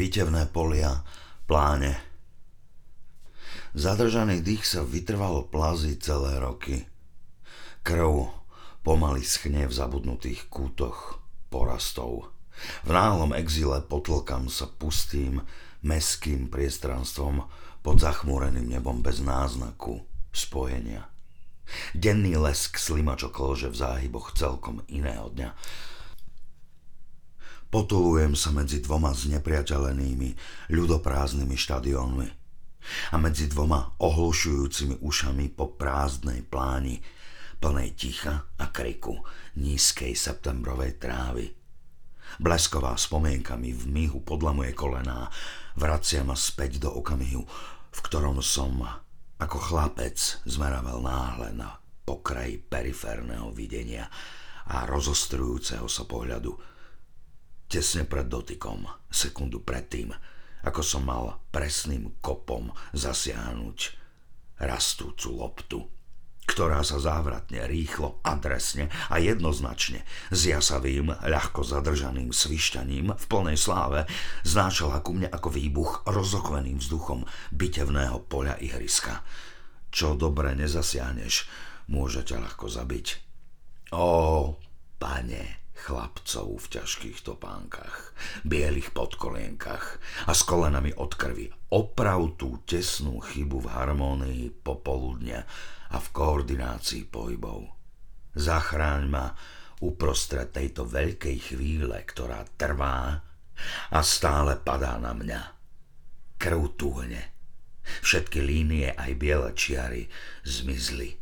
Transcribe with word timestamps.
bitevné 0.00 0.48
polia, 0.48 1.04
pláne. 1.44 2.00
Zadržaný 3.76 4.40
dých 4.40 4.64
sa 4.64 4.80
vytrvalo 4.80 5.44
plazí 5.52 6.00
celé 6.00 6.40
roky. 6.40 6.88
Krv 7.84 8.32
pomaly 8.80 9.20
schne 9.20 9.68
v 9.68 9.76
zabudnutých 9.76 10.48
kútoch 10.48 11.20
porastov. 11.52 12.32
V 12.88 12.90
náhlom 12.96 13.36
exíle 13.36 13.84
potlkam 13.84 14.48
sa 14.48 14.72
pustým, 14.72 15.44
meským 15.84 16.48
priestranstvom 16.48 17.44
pod 17.84 17.96
zachmúreným 18.00 18.72
nebom 18.72 19.04
bez 19.04 19.20
náznaku 19.20 20.00
spojenia. 20.32 21.12
Denný 21.92 22.40
lesk 22.40 22.80
slimačo 22.80 23.28
klže 23.28 23.68
v 23.68 23.76
záhyboch 23.76 24.32
celkom 24.32 24.80
iného 24.88 25.28
dňa. 25.28 25.52
Potulujem 27.70 28.34
sa 28.34 28.50
medzi 28.50 28.82
dvoma 28.82 29.14
znepriateľenými, 29.14 30.30
ľudoprázdnymi 30.74 31.54
štadiónmi 31.54 32.28
a 33.14 33.16
medzi 33.22 33.46
dvoma 33.46 33.94
ohlušujúcimi 34.02 34.98
ušami 34.98 35.54
po 35.54 35.78
prázdnej 35.78 36.42
pláni, 36.42 36.98
plnej 37.62 37.94
ticha 37.94 38.50
a 38.58 38.74
kriku 38.74 39.22
nízkej 39.54 40.18
septembrovej 40.18 40.98
trávy. 40.98 41.46
Blesková 42.42 42.98
spomienka 42.98 43.54
mi 43.54 43.70
v 43.70 43.86
myhu 43.86 44.18
podlamuje 44.26 44.74
kolená, 44.74 45.30
vracia 45.78 46.26
ma 46.26 46.34
späť 46.34 46.82
do 46.82 46.90
okamihu, 46.90 47.46
v 47.90 48.00
ktorom 48.02 48.42
som 48.42 48.82
ako 49.38 49.58
chlapec 49.62 50.42
zmeravel 50.42 50.98
náhle 51.06 51.54
na 51.54 51.78
pokraji 52.02 52.58
periférneho 52.66 53.54
videnia 53.54 54.10
a 54.66 54.90
rozostrujúceho 54.90 55.86
sa 55.86 56.02
pohľadu 56.02 56.79
tesne 57.70 58.02
pred 58.02 58.26
dotykom, 58.26 58.82
sekundu 59.06 59.62
predtým, 59.62 60.10
ako 60.66 60.82
som 60.82 61.06
mal 61.06 61.38
presným 61.54 62.18
kopom 62.18 62.74
zasiahnuť 62.90 63.78
rastúcu 64.60 65.28
loptu, 65.32 65.78
ktorá 66.50 66.82
sa 66.82 66.98
závratne, 66.98 67.70
rýchlo, 67.70 68.18
adresne 68.26 68.90
a 69.06 69.22
jednoznačne 69.22 70.02
s 70.34 70.50
jasavým, 70.50 71.14
ľahko 71.14 71.62
zadržaným 71.62 72.34
svišťaním 72.34 73.14
v 73.14 73.24
plnej 73.30 73.54
sláve 73.54 74.10
znášala 74.42 74.98
ku 75.06 75.14
mne 75.14 75.30
ako 75.30 75.48
výbuch 75.54 75.92
rozokveným 76.10 76.82
vzduchom 76.82 77.22
bitevného 77.54 78.26
poľa 78.26 78.58
ihriska. 78.58 79.22
Čo 79.94 80.18
dobre 80.18 80.58
nezasiahneš, 80.58 81.46
môže 81.86 82.26
ťa 82.26 82.42
ľahko 82.42 82.66
zabiť. 82.66 83.06
Ó, 83.94 84.06
pane, 84.98 85.59
chlapcov 85.90 86.54
v 86.54 86.66
ťažkých 86.78 87.18
topánkach, 87.26 88.14
bielých 88.46 88.94
podkolienkach 88.94 89.98
a 90.30 90.32
s 90.32 90.46
kolenami 90.46 90.94
od 90.94 91.18
krvi. 91.18 91.50
Oprav 91.74 92.38
tú 92.38 92.62
tesnú 92.62 93.18
chybu 93.18 93.66
v 93.66 93.68
harmónii 93.74 94.62
popoludne 94.62 95.42
a 95.90 95.96
v 95.98 96.06
koordinácii 96.14 97.10
pohybov. 97.10 97.66
Zachráň 98.38 99.02
ma 99.10 99.34
uprostred 99.82 100.54
tejto 100.54 100.86
veľkej 100.86 101.36
chvíle, 101.50 101.98
ktorá 102.06 102.46
trvá 102.54 103.18
a 103.90 103.98
stále 104.06 104.62
padá 104.62 104.94
na 105.02 105.10
mňa. 105.10 105.42
Krv 106.38 106.78
tuhne. 106.78 107.34
Všetky 108.06 108.38
línie 108.38 108.94
aj 108.94 109.10
biele 109.18 109.50
čiary 109.58 110.06
zmizli. 110.46 111.18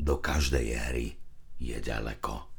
Do 0.00 0.16
každej 0.16 0.66
hry 0.88 1.12
je 1.60 1.76
ďaleko. 1.76 2.57